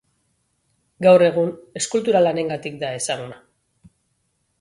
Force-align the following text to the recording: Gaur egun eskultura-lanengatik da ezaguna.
Gaur 1.05 1.23
egun 1.25 1.51
eskultura-lanengatik 1.81 2.79
da 2.85 2.91
ezaguna. 3.01 3.39